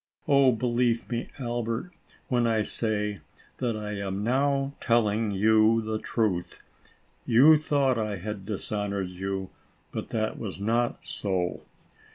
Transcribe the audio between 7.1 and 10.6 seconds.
You thought I had dishonored you, but that was